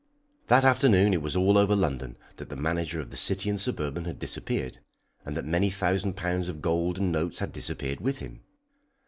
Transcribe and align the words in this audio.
That 0.47 0.65
afternoon 0.65 1.13
it 1.13 1.21
was 1.21 1.35
all 1.35 1.59
over 1.59 1.75
London 1.75 2.17
that 2.37 2.49
the 2.49 2.55
manager 2.55 2.99
of 3.01 3.11
the 3.11 3.15
City 3.15 3.51
and 3.51 3.61
Suburban 3.61 4.05
had 4.05 4.17
disappeared, 4.17 4.79
and 5.25 5.37
that 5.37 5.45
many 5.45 5.69
thousand 5.69 6.15
pounds 6.15 6.49
of 6.49 6.59
gold 6.59 6.97
and 6.97 7.11
notes 7.11 7.37
had 7.37 7.51
disappeared 7.51 8.01
with 8.01 8.17
him. 8.17 8.41